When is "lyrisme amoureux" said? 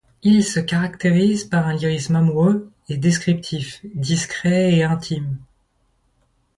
1.75-2.71